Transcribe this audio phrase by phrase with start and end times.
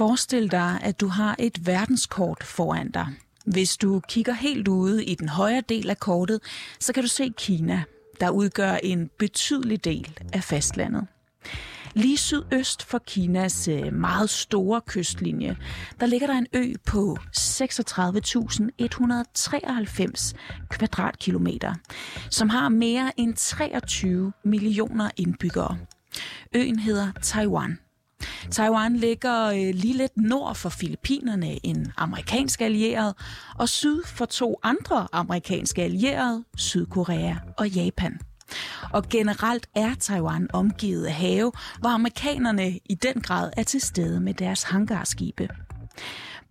[0.00, 3.06] Forestil dig, at du har et verdenskort foran dig.
[3.46, 6.40] Hvis du kigger helt ude i den højre del af kortet,
[6.80, 7.82] så kan du se Kina,
[8.20, 11.06] der udgør en betydelig del af fastlandet.
[11.94, 15.56] Lige sydøst for Kinas øh, meget store kystlinje,
[16.00, 20.32] der ligger der en ø på 36.193
[20.68, 21.74] kvadratkilometer,
[22.30, 25.78] som har mere end 23 millioner indbyggere.
[26.54, 27.78] Øen hedder Taiwan.
[28.44, 28.50] Mm.
[28.50, 33.14] Taiwan ligger øh, lige lidt nord for Filippinerne, en amerikansk allieret,
[33.58, 38.20] og syd for to andre amerikanske allierede, Sydkorea og Japan.
[38.92, 44.20] Og generelt er Taiwan omgivet af have, hvor amerikanerne i den grad er til stede
[44.20, 45.48] med deres hangarskibe.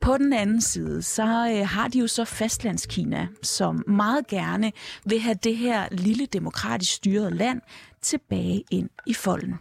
[0.02, 4.72] På den anden side, så øh, har de jo så fastlandskina, som meget gerne
[5.06, 7.62] vil have det her lille demokratisk styrede land
[8.02, 9.56] tilbage ind i folden.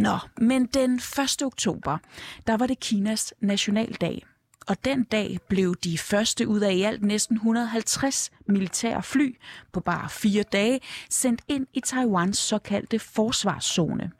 [0.00, 1.42] Nå, men den 1.
[1.42, 1.98] oktober,
[2.46, 4.26] der var det Kinas nationaldag.
[4.66, 9.36] Og den dag blev de første ud af i alt næsten 150 militære fly
[9.72, 14.10] på bare fire dage sendt ind i Taiwans såkaldte forsvarszone.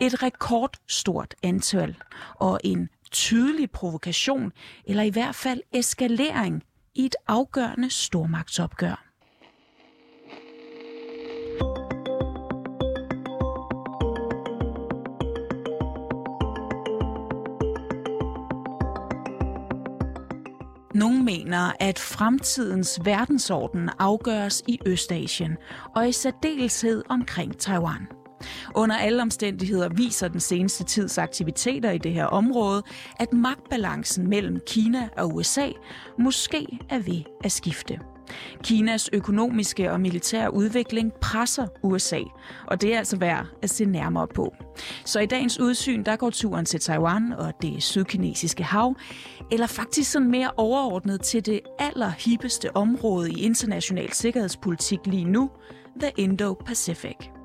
[0.00, 1.96] Et rekordstort antal
[2.34, 4.52] og en tydelig provokation,
[4.84, 6.62] eller i hvert fald eskalering
[6.94, 9.07] i et afgørende stormagtsopgør.
[21.28, 25.56] Mener, at fremtidens verdensorden afgøres i Østasien,
[25.96, 28.17] og i særdeleshed omkring Taiwan.
[28.74, 32.82] Under alle omstændigheder viser den seneste tids aktiviteter i det her område,
[33.20, 35.68] at magtbalancen mellem Kina og USA
[36.18, 37.98] måske er ved at skifte.
[38.62, 42.20] Kinas økonomiske og militære udvikling presser USA,
[42.66, 44.54] og det er altså værd at se nærmere på.
[45.04, 48.96] Så i dagens udsyn, der går turen til Taiwan og det sydkinesiske hav,
[49.52, 55.50] eller faktisk sådan mere overordnet til det allerhippeste område i international sikkerhedspolitik lige nu,
[56.00, 57.37] The Indo-Pacific.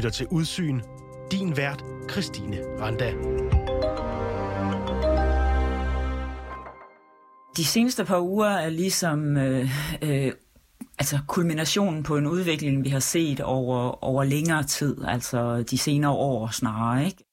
[0.00, 0.80] Lytter til Udsyn.
[1.30, 3.12] Din vært, Christine Randa.
[7.56, 9.70] De seneste par uger er ligesom øh,
[10.02, 10.32] øh,
[10.98, 16.10] altså kulminationen på en udvikling, vi har set over, over længere tid, altså de senere
[16.10, 17.06] år snarere.
[17.06, 17.29] Ikke?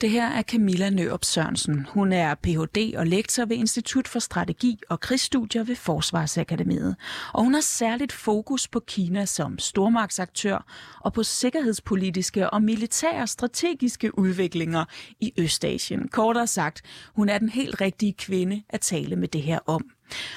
[0.00, 1.86] Det her er Camilla Nørup Sørensen.
[1.90, 2.94] Hun er Ph.D.
[2.96, 6.96] og lektor ved Institut for Strategi og Krigsstudier ved Forsvarsakademiet.
[7.32, 10.64] Og hun har særligt fokus på Kina som stormagtsaktør
[11.00, 14.84] og på sikkerhedspolitiske og militære strategiske udviklinger
[15.20, 16.08] i Østasien.
[16.08, 16.82] Kortere sagt,
[17.14, 19.90] hun er den helt rigtige kvinde at tale med det her om.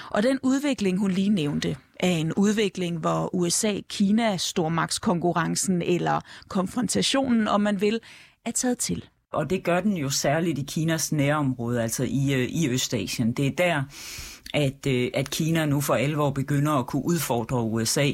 [0.09, 7.61] Og den udvikling, hun lige nævnte, er en udvikling, hvor USA-Kina stormagtskonkurrencen eller konfrontationen, om
[7.61, 7.99] man vil,
[8.45, 12.49] er taget til og det gør den jo særligt i Kinas nærområde, altså i, øh,
[12.49, 13.33] i Østasien.
[13.33, 13.83] Det er der,
[14.53, 18.11] at, øh, at Kina nu for alvor begynder at kunne udfordre USA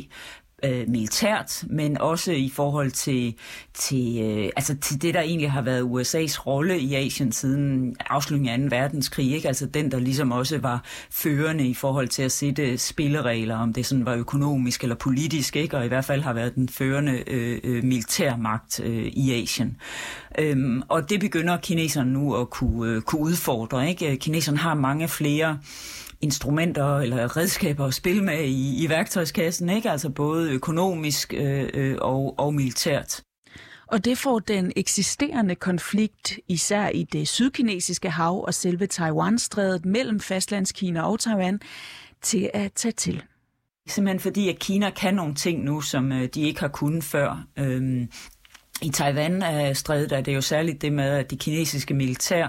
[0.64, 3.36] øh, militært, men også i forhold til,
[3.74, 8.64] til, øh, altså til det, der egentlig har været USA's rolle i Asien siden afslutningen
[8.64, 8.76] af 2.
[8.76, 9.32] verdenskrig.
[9.32, 9.48] Ikke?
[9.48, 13.86] Altså den, der ligesom også var førende i forhold til at sætte spilleregler, om det
[13.86, 15.78] sådan var økonomisk eller politisk, ikke?
[15.78, 19.78] og i hvert fald har været den førende øh, øh militærmagt øh, i Asien.
[20.40, 23.90] Øhm, og det begynder kineserne nu at kunne, øh, kunne udfordre.
[23.90, 24.18] Ikke?
[24.18, 25.58] Kineserne har mange flere
[26.22, 29.92] instrumenter eller redskaber at spille med i, i værktøjskassen, ikke?
[29.92, 33.22] altså både økonomisk øh, øh, og, og militært.
[33.88, 40.20] Og det får den eksisterende konflikt, især i det sydkinesiske hav og selve Taiwan-strædet mellem
[40.20, 41.60] fastlandskina og Taiwan,
[42.22, 43.24] til at tage til.
[43.88, 47.46] Simpelthen fordi, at Kina kan nogle ting nu, som øh, de ikke har kunnet før.
[47.58, 48.10] Øhm,
[48.82, 52.48] i Taiwan-strædet er det jo særligt det med, at de kinesiske militær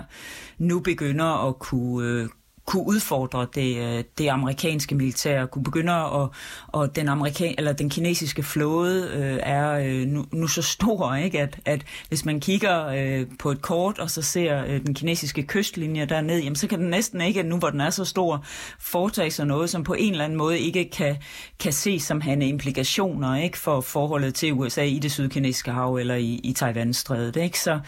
[0.59, 2.29] nu begynder at kunne, øh,
[2.71, 6.29] kunne udfordre det, øh, det amerikanske militær, kunne begynde at,
[6.67, 11.41] og den, amerikan, eller den kinesiske flåde øh, er øh, nu, nu så stor, ikke?
[11.41, 15.43] At, at hvis man kigger øh, på et kort, og så ser øh, den kinesiske
[15.43, 18.45] kystlinje derned, jamen, så kan den næsten ikke, nu hvor den er så stor,
[18.79, 21.17] foretage sig noget, som på en eller anden måde ikke kan,
[21.59, 23.59] kan ses som han implikationer ikke?
[23.59, 27.37] for forholdet til USA i det sydkinesiske hav eller i, i Taiwan-strædet.
[27.37, 27.61] Ikke?
[27.61, 27.81] Så,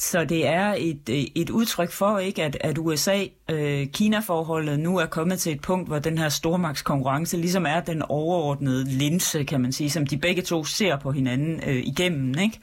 [0.00, 5.06] så det er et, øh, et udtryk for, ikke, at, at USA-Kina-forholdet øh, nu er
[5.06, 9.72] kommet til et punkt, hvor den her stormagtskonkurrence ligesom er den overordnede linse, kan man
[9.72, 12.34] sige, som de begge to ser på hinanden øh, igennem.
[12.38, 12.60] Ikke?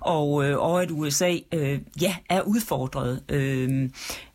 [0.00, 3.22] Og, øh, og at USA øh, ja, er udfordret.
[3.28, 3.90] Øh,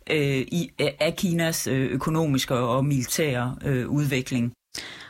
[0.09, 4.53] øh, i, af Kinas øh, økonomiske og militære øh, udvikling.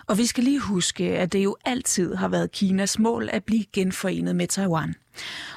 [0.08, 3.66] Og vi skal lige huske, at det jo altid har været Kinas mål at blive
[3.74, 4.96] genforenet med Taiwan.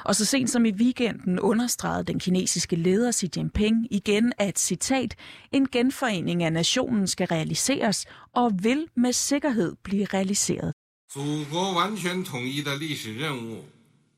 [0.04, 5.14] Og så sent som i weekenden understregede den kinesiske leder Xi Jinping igen, at citat,
[5.52, 10.72] en genforening af nationen skal realiseres og vil med sikkerhed blive realiseret.
[11.14, 13.64] 祖国完全统一的历史任务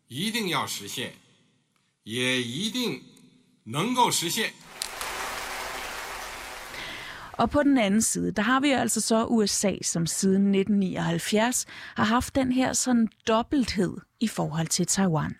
[0.09, 1.12] 一定要实现，
[2.05, 3.03] 也一定
[3.65, 4.53] 能够实现。
[7.40, 11.66] og på den anden side, der har vi altså så USA, som siden 1979
[11.96, 15.36] har haft den her sådan dobbelthed i forhold til Taiwan.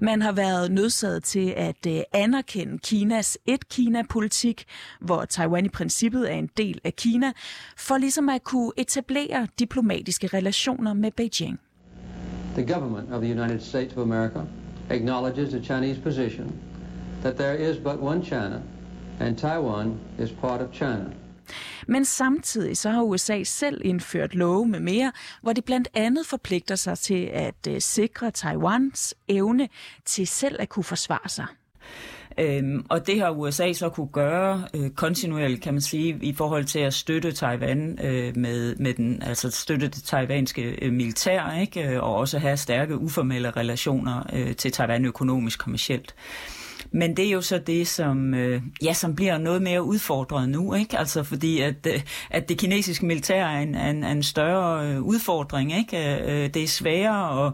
[0.00, 4.64] Man har været nødsaget til at øh, anerkende Kinas et-Kina-politik,
[5.00, 7.32] hvor Taiwan i princippet er en del af Kina,
[7.76, 11.60] for ligesom at kunne etablere diplomatiske relationer med Beijing.
[12.54, 14.40] The government of the United States of America
[14.90, 16.52] acknowledges the Chinese position
[17.22, 18.62] that there is but one China,
[19.20, 21.21] and Taiwan is part of China.
[21.86, 25.12] Men samtidig så har USA selv indført love med mere,
[25.42, 29.68] hvor det blandt andet forpligter sig til at øh, sikre Taiwans evne
[30.04, 31.46] til selv at kunne forsvare sig.
[32.38, 36.64] Øhm, og det har USA så kunne gøre øh, kontinuerligt, kan man sige, i forhold
[36.64, 41.88] til at støtte Taiwan øh, med, med den, altså støtte det taiwanske øh, militær, ikke?
[41.88, 46.14] Øh, og også have stærke uformelle relationer øh, til Taiwan økonomisk kommercielt.
[46.90, 50.74] Men det er jo så det, som, øh, ja, som bliver noget mere udfordret nu,
[50.74, 50.98] ikke?
[50.98, 52.00] Altså fordi, at, øh,
[52.30, 56.22] at det kinesiske militær er en, en, en større øh, udfordring, ikke?
[56.22, 57.52] Øh, det er sværere at,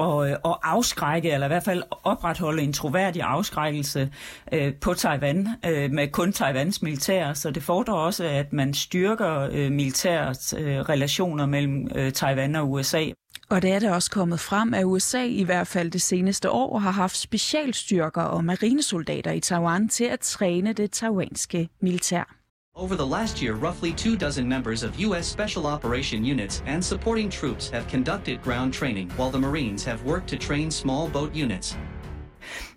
[0.00, 4.10] at, at afskrække, eller i hvert fald opretholde en troværdig afskrækkelse
[4.52, 9.48] øh, på Taiwan, øh, med kun Taiwans militær, så det fordrer også, at man styrker
[9.52, 13.04] øh, militærets øh, relationer mellem øh, Taiwan og USA.
[13.50, 16.78] Og det er det også kommet frem, at USA i hvert fald det seneste år
[16.78, 22.34] har haft specialstyrker og marinesoldater i Taiwan til at træne det taiwanske militær.
[22.74, 25.26] Over the last year, roughly two dozen members of U.S.
[25.26, 30.28] Special Operation Units and supporting troops have conducted ground training, while the Marines have worked
[30.28, 31.78] to train small boat units.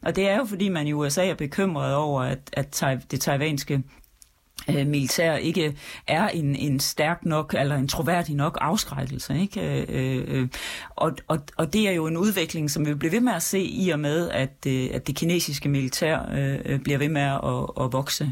[0.02, 3.84] Og det er jo fordi, man i USA er bekymret over, at, at det taiwanske
[4.70, 5.78] øh, militær ikke
[6.08, 9.40] er en, en stærk nok eller en troværdig nok afskrækkelse.
[9.40, 9.86] Ikke?
[9.90, 10.48] Øh, øh,
[10.90, 13.62] og, og, og det er jo en udvikling, som vi bliver ved med at se
[13.62, 16.20] i og med, at, øh, at det kinesiske militær
[16.66, 18.32] øh, bliver ved med at, at vokse.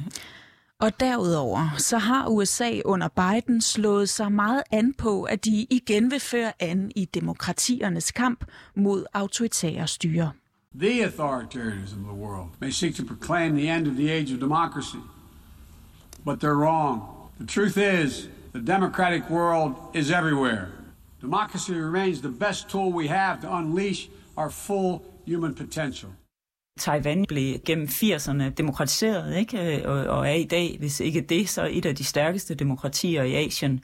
[0.80, 6.12] Og derudover så har USA under Biden slået sig meget an på, at de igen
[6.12, 10.32] vil føre an i demokratiernes kamp mod autoritære styre.
[10.80, 14.40] The authoritarianism of the world may seek to proclaim the end of the age of
[14.40, 14.98] democracy–
[16.26, 17.30] but they're wrong.
[17.40, 20.72] The truth is, the democratic world is everywhere.
[21.22, 26.12] Democracy remains the best tool we have to unleash our full human potential.
[26.80, 29.78] Taiwan blev gennem 80'erne demokratiseret, ikke?
[29.78, 33.24] Øh, og, og er i dag, hvis ikke det, så et af de stærkeste demokratier
[33.24, 33.82] i Asien.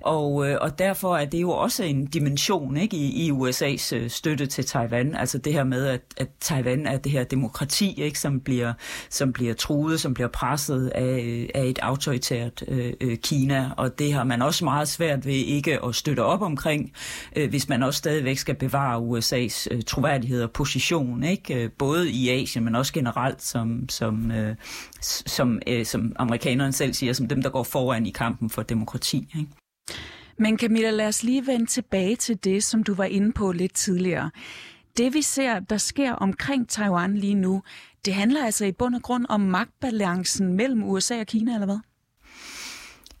[0.00, 2.96] Og, øh, og derfor er det jo også en dimension ikke?
[2.96, 5.14] I, i USA's øh, støtte til Taiwan.
[5.14, 8.18] Altså det her med, at, at Taiwan er det her demokrati, ikke?
[8.18, 8.72] Som, bliver,
[9.10, 13.70] som bliver truet, som bliver presset af, af et autoritært øh, Kina.
[13.76, 16.92] Og det har man også meget svært ved ikke at støtte op omkring,
[17.36, 21.24] øh, hvis man også stadigvæk skal bevare USA's øh, troværdighed og position.
[21.24, 21.70] Ikke?
[21.78, 24.56] Både i Asien, men også generelt, som, som, øh,
[25.00, 29.16] som, øh, som amerikanerne selv siger, som dem, der går foran i kampen for demokrati.
[29.38, 29.50] Ikke?
[30.38, 33.74] Men Camilla, lad os lige vende tilbage til det, som du var inde på lidt
[33.74, 34.30] tidligere.
[34.96, 37.62] Det vi ser, der sker omkring Taiwan lige nu,
[38.04, 41.78] det handler altså i bund og grund om magtbalancen mellem USA og Kina, eller hvad?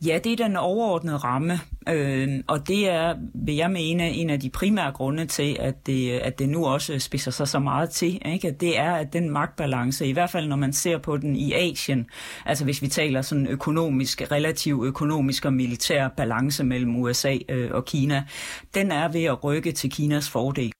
[0.04, 4.40] Ja, det er den overordnede ramme, øh, og det er, vil jeg mene, en af
[4.40, 8.22] de primære grunde til, at det, at det nu også spidser sig så meget til.
[8.26, 8.50] Ikke?
[8.50, 12.06] Det er, at den magtbalance, i hvert fald når man ser på den i Asien,
[12.46, 17.84] altså hvis vi taler sådan økonomisk, relativ økonomisk og militær balance mellem USA øh, og
[17.84, 18.24] Kina,
[18.74, 20.72] den er ved at rykke til Kinas fordel.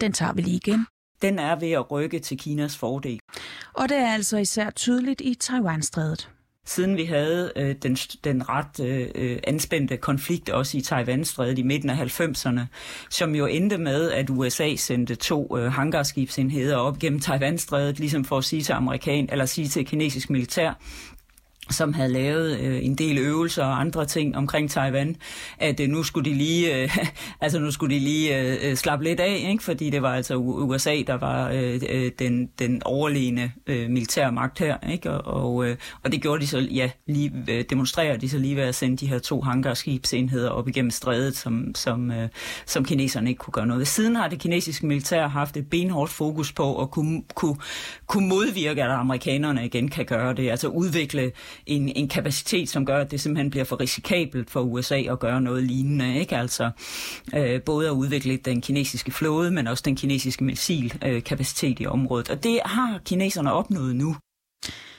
[0.00, 0.86] Den tager vi lige igen.
[1.22, 3.20] Den er ved at rykke til Kinas fordel.
[3.74, 6.30] Og det er altså især tydeligt i Taiwan-strædet
[6.64, 11.62] siden vi havde øh, den, den ret øh, øh, anspændte konflikt også i Taiwan-strædet i
[11.62, 12.60] midten af 90'erne,
[13.10, 18.38] som jo endte med, at USA sendte to øh, hangarskibsenheder op gennem Taiwan-strædet, ligesom for
[18.38, 20.72] at sige til amerikan eller sige til kinesisk militær,
[21.70, 25.16] som havde lavet øh, en del øvelser og andre ting omkring Taiwan,
[25.58, 26.96] at øh, nu skulle de lige, øh,
[27.40, 29.64] altså nu skulle de lige øh, øh, slappe lidt af, ikke?
[29.64, 34.58] fordi det var altså USA, der var øh, øh, den, den overlegne øh, militære magt
[34.58, 35.10] her, ikke?
[35.10, 38.56] Og, og, øh, og det gjorde de så, ja, lige øh, demonstrerer de så lige
[38.56, 42.28] ved at sende de her to hangarskibsenheder op igennem strædet, som, som, øh,
[42.66, 43.88] som kineserne ikke kunne gøre noget.
[43.88, 47.56] Siden har det kinesiske militær haft et benhårdt fokus på at kunne, kunne,
[48.06, 51.32] kunne modvirke, at amerikanerne igen kan gøre det, altså udvikle
[51.66, 55.40] en, en kapacitet, som gør, at det simpelthen bliver for risikabelt for USA at gøre
[55.40, 56.18] noget lignende.
[56.18, 56.36] Ikke?
[56.36, 56.70] Altså,
[57.34, 62.30] øh, både at udvikle den kinesiske flåde, men også den kinesiske missilkapacitet øh, i området.
[62.30, 64.16] Og det har kineserne opnået nu.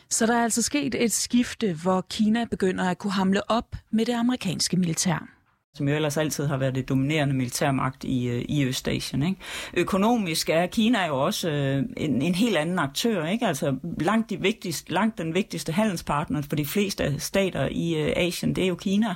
[0.09, 4.05] Så der er altså sket et skifte, hvor Kina begynder at kunne hamle op med
[4.05, 5.34] det amerikanske militær
[5.75, 9.23] som jo ellers altid har været det dominerende militærmagt i, øh, i Østasien.
[9.23, 9.39] Ikke?
[9.73, 13.47] Økonomisk er Kina jo også øh, en, en helt anden aktør, ikke?
[13.47, 18.55] altså langt, de vigtigste, langt den vigtigste handelspartner for de fleste stater i øh, Asien,
[18.55, 19.15] det er jo Kina.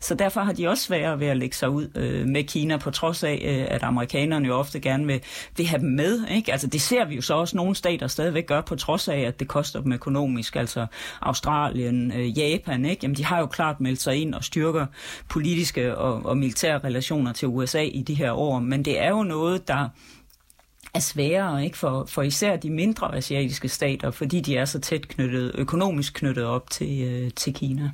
[0.00, 2.90] Så derfor har de også svært ved at lægge sig ud øh, med Kina, på
[2.90, 5.20] trods af, øh, at amerikanerne jo ofte gerne vil,
[5.56, 6.28] vil have dem med.
[6.30, 6.52] Ikke?
[6.52, 9.40] Altså det ser vi jo så også nogle stater stadigvæk gøre, på trods af, at
[9.40, 10.56] det koster dem økonomisk.
[10.56, 10.86] Altså
[11.20, 13.00] Australien, øh, Japan, ikke?
[13.02, 14.86] Jamen, de har jo klart meldt sig ind og styrker
[15.28, 19.22] politiske og, og militære relationer til USA i de her år, men det er jo
[19.22, 19.88] noget, der
[20.94, 25.08] er sværere ikke for, for især de mindre asiatiske stater, fordi de er så tæt
[25.08, 27.90] knyttet, økonomisk knyttet op til, øh, til Kina.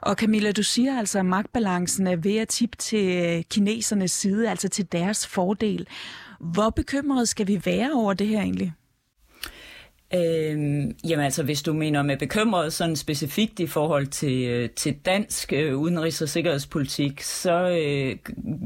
[0.00, 4.50] Og Camilla, du siger altså, at magtbalancen er ved at tippe til øh, kinesernes side,
[4.50, 5.86] altså til deres fordel.
[6.40, 8.72] Hvor bekymret skal vi være over det her egentlig?
[10.14, 14.96] Øhm, jamen altså, hvis du mener med bekymret sådan specifikt i forhold til, øh, til
[15.04, 18.16] dansk øh, udenrigs- og sikkerhedspolitik, så øh,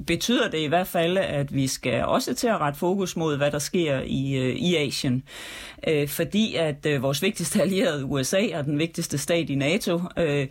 [0.06, 3.50] betyder det i hvert fald, at vi skal også til at rette fokus mod, hvad
[3.50, 5.23] der sker i, øh, i Asien.
[5.88, 10.47] Øh, fordi at øh, vores vigtigste allierede USA er den vigtigste stat i NATO, øh,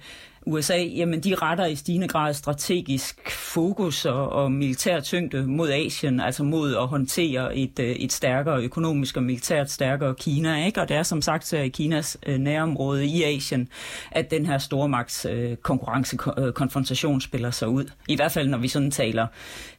[0.49, 6.19] USA, jamen de retter i stigende grad strategisk fokus og, og militær tyngde mod Asien,
[6.19, 10.65] altså mod at håndtere et, øh, et stærkere økonomisk og militært stærkere Kina.
[10.65, 10.81] Ikke?
[10.81, 13.69] Og det er som sagt så i Kinas øh, nærområde i Asien,
[14.11, 16.17] at den her stormagts øh, konkurrence
[16.51, 17.85] konfrontation spiller sig ud.
[18.07, 19.27] I hvert fald når vi sådan taler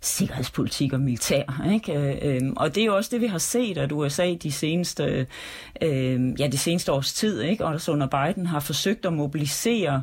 [0.01, 1.67] sikkerhedspolitik og militær.
[1.73, 2.19] Ikke?
[2.23, 5.27] Øhm, og det er jo også det, vi har set, at USA de seneste,
[6.39, 7.65] ja, de seneste års tid, ikke?
[7.65, 10.03] og under Biden har forsøgt at mobilisere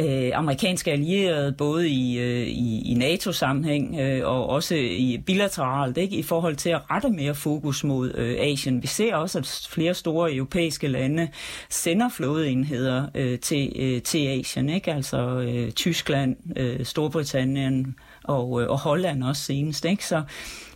[0.00, 6.16] øh, amerikanske allierede, både i, øh, i, i NATO-sammenhæng øh, og også i bilateralt, ikke,
[6.16, 8.82] i forhold til at rette mere fokus mod øh, Asien.
[8.82, 11.28] Vi ser også, at flere store europæiske lande
[11.68, 14.92] sender flådeenheder øh, til, øh, til Asien, ikke?
[14.92, 19.84] altså øh, Tyskland, øh, Storbritannien og, øh, og Holland også senest.
[19.84, 20.06] Ikke?
[20.06, 20.22] Så,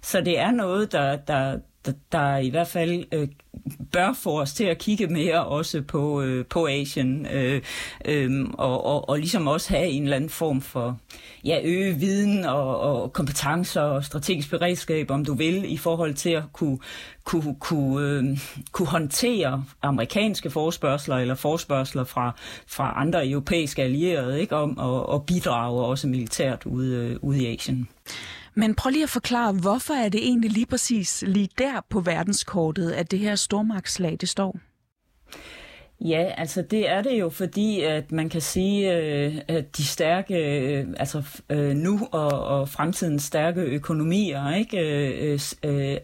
[0.03, 3.29] så det er noget, der, der, der, der i hvert fald øh,
[3.93, 7.63] bør få os til at kigge mere også på, øh, på Asien, øh,
[8.05, 10.99] øh, og, og, og ligesom også have en eller anden form for
[11.45, 16.31] ja, øge viden og, og kompetencer og strategisk beredskab, om du vil, i forhold til
[16.31, 16.79] at kunne,
[17.25, 18.39] kunne, kunne, øh,
[18.73, 22.35] kunne håndtere amerikanske forspørgseler eller forspørgseler fra,
[22.67, 27.55] fra andre europæiske allierede, ikke, om at, at bidrage også militært ude, øh, ude i
[27.55, 27.89] Asien.
[28.55, 32.93] Men prøv lige at forklare, hvorfor er det egentlig lige præcis lige der på verdenskortet,
[32.93, 34.59] at det her stormagtslag det står?
[36.05, 40.35] Ja, altså det er det jo, fordi at man kan sige, øh, at de stærke,
[40.35, 44.79] øh, altså øh, nu og, og fremtidens stærke økonomier, ikke,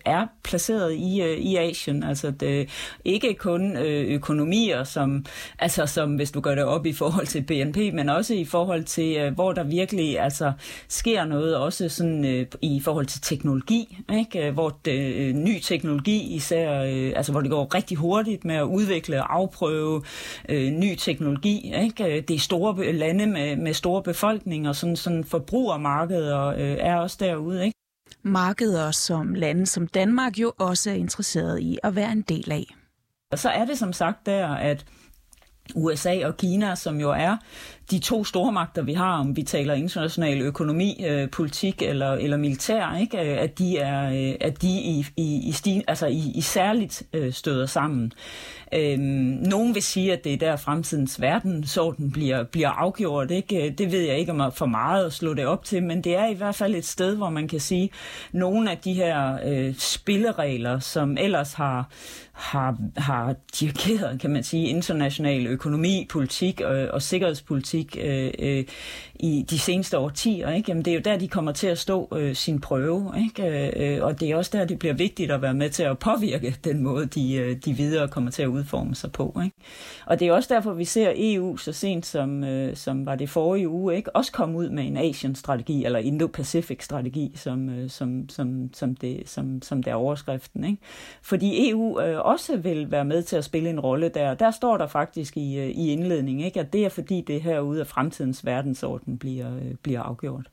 [0.04, 2.02] er placeret i, i Asien.
[2.02, 2.68] Altså det
[3.04, 5.24] ikke kun økonomier, som,
[5.58, 8.84] altså som hvis du gør det op i forhold til BNP, men også i forhold
[8.84, 10.52] til, hvor der virkelig altså,
[10.88, 16.70] sker noget, også sådan i forhold til teknologi, ikke, hvor det, ny teknologi især,
[17.16, 20.02] altså hvor det går rigtig hurtigt med at udvikle og afprøve prøve
[20.48, 21.74] øh, ny teknologi.
[21.82, 22.24] Ikke?
[22.28, 27.64] Det er store lande med, med store befolkninger, sådan, sådan forbrugermarkeder øh, er også derude.
[27.64, 27.78] Ikke?
[28.22, 32.64] Markeder som lande som Danmark jo også er interesseret i at være en del af.
[33.32, 34.84] Og så er det som sagt der, at
[35.74, 37.36] USA og Kina, som jo er
[37.90, 42.96] de to stormagter, vi har, om vi taler international økonomi, øh, politik eller, eller militær,
[43.00, 43.18] ikke?
[43.18, 47.02] Øh, at de er øh, at de i, i, i, sti, altså i, i særligt
[47.12, 48.12] øh, støder sammen.
[48.74, 49.00] Øhm,
[49.50, 51.20] nogen vil sige, at det er der fremtidens
[51.90, 53.30] den bliver, bliver afgjort.
[53.30, 53.66] Ikke?
[53.66, 56.16] Øh, det ved jeg ikke om for meget at slå det op til, men det
[56.16, 59.38] er i hvert fald et sted, hvor man kan sige, at nogle af de her
[59.46, 61.88] øh, spilleregler, som ellers har
[62.38, 68.64] har, har dirigeret, kan man sige, international økonomi, politik og, og sikkerhedspolitik øh, øh,
[69.20, 70.52] i de seneste årtier.
[70.52, 70.70] Ikke?
[70.70, 73.68] Jamen, det er jo der, de kommer til at stå øh, sin prøve, ikke?
[73.76, 75.98] Øh, øh og det er også der, det bliver vigtigt at være med til at
[75.98, 79.40] påvirke den måde, de, øh, de videre kommer til at udforme sig på.
[79.44, 79.56] Ikke?
[80.06, 83.30] Og det er også derfor, vi ser EU så sent som, øh, som var det
[83.30, 84.16] forrige uge, ikke?
[84.16, 89.62] også komme ud med en Asian-strategi, eller Indo-Pacific-strategi, som, øh, som, som, som, det, som,
[89.62, 90.64] som det er overskriften.
[90.64, 90.78] Ikke?
[91.22, 94.34] Fordi EU øh, også vil være med til at spille en rolle der.
[94.34, 96.60] Der står der faktisk i, i, øh, i indledningen, ikke?
[96.60, 100.50] at det er fordi det herude af fremtidens verdensorden bliver, øh, bliver afgjort.